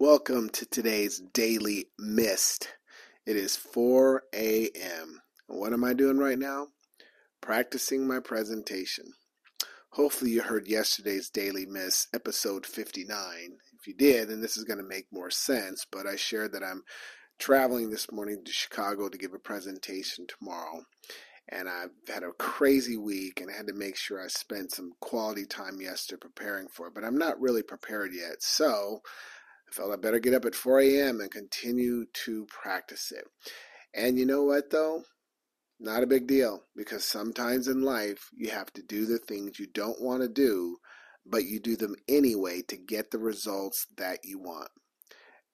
Welcome 0.00 0.48
to 0.54 0.64
today's 0.64 1.20
daily 1.34 1.88
mist. 1.98 2.70
It 3.26 3.36
is 3.36 3.54
4 3.54 4.22
a.m. 4.32 5.20
What 5.46 5.74
am 5.74 5.84
I 5.84 5.92
doing 5.92 6.16
right 6.16 6.38
now? 6.38 6.68
Practicing 7.42 8.08
my 8.08 8.18
presentation. 8.20 9.04
Hopefully, 9.90 10.30
you 10.30 10.40
heard 10.40 10.66
yesterday's 10.66 11.28
daily 11.28 11.66
mist, 11.66 12.08
episode 12.14 12.64
59. 12.64 13.12
If 13.78 13.86
you 13.86 13.92
did, 13.92 14.30
then 14.30 14.40
this 14.40 14.56
is 14.56 14.64
going 14.64 14.78
to 14.78 14.88
make 14.88 15.04
more 15.12 15.30
sense, 15.30 15.84
but 15.92 16.06
I 16.06 16.16
shared 16.16 16.54
that 16.54 16.64
I'm 16.64 16.82
traveling 17.38 17.90
this 17.90 18.10
morning 18.10 18.42
to 18.42 18.52
Chicago 18.52 19.10
to 19.10 19.18
give 19.18 19.34
a 19.34 19.38
presentation 19.38 20.26
tomorrow. 20.26 20.80
And 21.50 21.68
I've 21.68 21.90
had 22.08 22.22
a 22.22 22.32
crazy 22.38 22.96
week 22.96 23.42
and 23.42 23.50
I 23.50 23.54
had 23.54 23.66
to 23.66 23.74
make 23.74 23.96
sure 23.96 24.24
I 24.24 24.28
spent 24.28 24.72
some 24.72 24.92
quality 25.00 25.44
time 25.44 25.78
yesterday 25.78 26.20
preparing 26.20 26.68
for 26.68 26.86
it, 26.86 26.94
but 26.94 27.04
I'm 27.04 27.18
not 27.18 27.38
really 27.38 27.62
prepared 27.62 28.12
yet. 28.14 28.36
So, 28.42 29.02
I 29.70 29.74
felt 29.74 29.92
I 29.92 29.96
better 29.96 30.18
get 30.18 30.34
up 30.34 30.44
at 30.44 30.54
4 30.54 30.80
a.m. 30.80 31.20
and 31.20 31.30
continue 31.30 32.06
to 32.24 32.46
practice 32.46 33.12
it. 33.12 33.24
And 33.94 34.18
you 34.18 34.26
know 34.26 34.44
what, 34.44 34.70
though? 34.70 35.02
Not 35.78 36.02
a 36.02 36.08
big 36.08 36.26
deal 36.26 36.64
because 36.76 37.04
sometimes 37.04 37.68
in 37.68 37.82
life 37.82 38.28
you 38.36 38.50
have 38.50 38.72
to 38.74 38.82
do 38.82 39.06
the 39.06 39.18
things 39.18 39.58
you 39.58 39.66
don't 39.72 40.00
want 40.00 40.22
to 40.22 40.28
do, 40.28 40.76
but 41.24 41.44
you 41.44 41.60
do 41.60 41.76
them 41.76 41.94
anyway 42.08 42.62
to 42.68 42.76
get 42.76 43.10
the 43.10 43.18
results 43.18 43.86
that 43.96 44.18
you 44.24 44.38
want. 44.38 44.68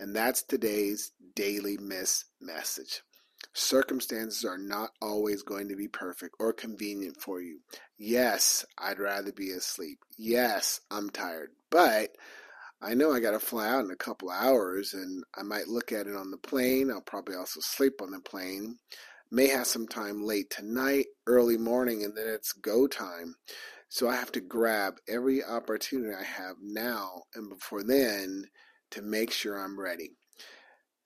And 0.00 0.14
that's 0.14 0.42
today's 0.42 1.12
daily 1.34 1.76
miss 1.76 2.24
message. 2.40 3.02
Circumstances 3.52 4.44
are 4.44 4.58
not 4.58 4.90
always 5.02 5.42
going 5.42 5.68
to 5.68 5.76
be 5.76 5.88
perfect 5.88 6.34
or 6.40 6.52
convenient 6.52 7.20
for 7.20 7.40
you. 7.40 7.60
Yes, 7.98 8.64
I'd 8.78 8.98
rather 8.98 9.32
be 9.32 9.50
asleep. 9.50 9.98
Yes, 10.16 10.80
I'm 10.90 11.10
tired. 11.10 11.50
But 11.70 12.16
I 12.84 12.92
know 12.92 13.12
I 13.12 13.20
got 13.20 13.30
to 13.30 13.40
fly 13.40 13.66
out 13.66 13.86
in 13.86 13.90
a 13.90 13.96
couple 13.96 14.28
hours 14.30 14.92
and 14.92 15.24
I 15.34 15.42
might 15.42 15.68
look 15.68 15.90
at 15.90 16.06
it 16.06 16.14
on 16.14 16.30
the 16.30 16.36
plane. 16.36 16.90
I'll 16.90 17.00
probably 17.00 17.34
also 17.34 17.60
sleep 17.60 18.02
on 18.02 18.10
the 18.10 18.20
plane. 18.20 18.76
May 19.30 19.48
have 19.48 19.66
some 19.66 19.88
time 19.88 20.22
late 20.22 20.50
tonight, 20.50 21.06
early 21.26 21.56
morning, 21.56 22.04
and 22.04 22.14
then 22.14 22.26
it's 22.28 22.52
go 22.52 22.86
time. 22.86 23.36
So 23.88 24.06
I 24.06 24.16
have 24.16 24.30
to 24.32 24.40
grab 24.42 24.96
every 25.08 25.42
opportunity 25.42 26.12
I 26.14 26.24
have 26.24 26.56
now 26.60 27.22
and 27.34 27.48
before 27.48 27.82
then 27.82 28.44
to 28.90 29.00
make 29.00 29.32
sure 29.32 29.58
I'm 29.58 29.80
ready. 29.80 30.10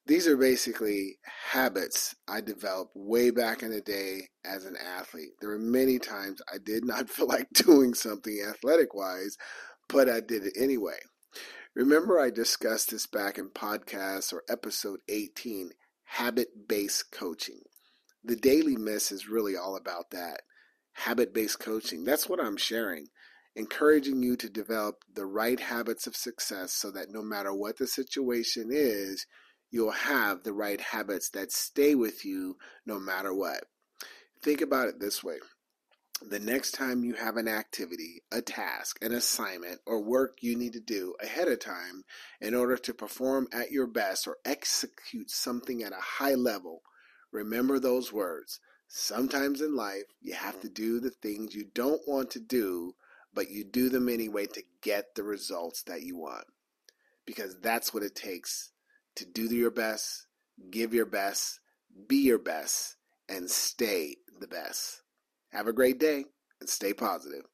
These 0.04 0.26
are 0.26 0.36
basically 0.36 1.18
habits 1.52 2.12
I 2.26 2.40
developed 2.40 2.92
way 2.96 3.30
back 3.30 3.62
in 3.62 3.70
the 3.70 3.82
day 3.82 4.22
as 4.44 4.64
an 4.64 4.74
athlete. 4.76 5.30
There 5.40 5.50
were 5.50 5.60
many 5.60 6.00
times 6.00 6.42
I 6.52 6.56
did 6.58 6.84
not 6.84 7.08
feel 7.10 7.28
like 7.28 7.46
doing 7.52 7.94
something 7.94 8.42
athletic 8.48 8.94
wise, 8.94 9.36
but 9.88 10.08
I 10.08 10.18
did 10.18 10.44
it 10.44 10.54
anyway. 10.58 10.98
Remember, 11.78 12.18
I 12.18 12.30
discussed 12.30 12.90
this 12.90 13.06
back 13.06 13.38
in 13.38 13.50
podcast 13.50 14.32
or 14.32 14.42
episode 14.48 14.98
18 15.08 15.70
habit 16.06 16.66
based 16.66 17.12
coaching. 17.12 17.60
The 18.24 18.34
daily 18.34 18.76
miss 18.76 19.12
is 19.12 19.28
really 19.28 19.56
all 19.56 19.76
about 19.76 20.10
that 20.10 20.40
habit 20.94 21.32
based 21.32 21.60
coaching. 21.60 22.02
That's 22.02 22.28
what 22.28 22.40
I'm 22.40 22.56
sharing, 22.56 23.06
encouraging 23.54 24.24
you 24.24 24.34
to 24.38 24.50
develop 24.50 25.04
the 25.14 25.24
right 25.24 25.60
habits 25.60 26.08
of 26.08 26.16
success 26.16 26.72
so 26.72 26.90
that 26.90 27.12
no 27.12 27.22
matter 27.22 27.54
what 27.54 27.78
the 27.78 27.86
situation 27.86 28.70
is, 28.72 29.24
you'll 29.70 29.92
have 29.92 30.42
the 30.42 30.52
right 30.52 30.80
habits 30.80 31.30
that 31.30 31.52
stay 31.52 31.94
with 31.94 32.24
you 32.24 32.56
no 32.86 32.98
matter 32.98 33.32
what. 33.32 33.62
Think 34.42 34.62
about 34.62 34.88
it 34.88 34.98
this 34.98 35.22
way 35.22 35.36
the 36.20 36.40
next 36.40 36.72
time 36.72 37.04
you 37.04 37.14
have 37.14 37.36
an 37.36 37.48
activity, 37.48 38.22
a 38.32 38.42
task, 38.42 38.98
an 39.02 39.12
assignment, 39.12 39.80
or 39.86 40.02
work 40.02 40.38
you 40.40 40.56
need 40.56 40.72
to 40.72 40.80
do 40.80 41.14
ahead 41.22 41.48
of 41.48 41.60
time 41.60 42.04
in 42.40 42.54
order 42.54 42.76
to 42.76 42.94
perform 42.94 43.48
at 43.52 43.70
your 43.70 43.86
best 43.86 44.26
or 44.26 44.36
execute 44.44 45.30
something 45.30 45.82
at 45.82 45.92
a 45.92 46.00
high 46.00 46.34
level, 46.34 46.82
remember 47.30 47.78
those 47.78 48.12
words. 48.12 48.60
Sometimes 48.88 49.60
in 49.60 49.76
life, 49.76 50.04
you 50.20 50.34
have 50.34 50.54
mm-hmm. 50.56 50.68
to 50.68 50.68
do 50.70 51.00
the 51.00 51.10
things 51.10 51.54
you 51.54 51.66
don't 51.74 52.00
want 52.06 52.30
to 52.32 52.40
do, 52.40 52.94
but 53.34 53.50
you 53.50 53.64
do 53.64 53.88
them 53.88 54.08
anyway 54.08 54.46
to 54.46 54.62
get 54.82 55.14
the 55.14 55.22
results 55.22 55.82
that 55.84 56.02
you 56.02 56.16
want. 56.16 56.46
Because 57.26 57.58
that's 57.60 57.92
what 57.92 58.02
it 58.02 58.14
takes 58.14 58.70
to 59.16 59.26
do 59.26 59.44
your 59.44 59.70
best, 59.70 60.26
give 60.70 60.94
your 60.94 61.06
best, 61.06 61.60
be 62.06 62.16
your 62.16 62.38
best, 62.38 62.96
and 63.28 63.50
stay 63.50 64.16
the 64.40 64.46
best. 64.48 65.02
Have 65.50 65.66
a 65.66 65.72
great 65.72 65.98
day 65.98 66.24
and 66.60 66.68
stay 66.68 66.92
positive. 66.92 67.44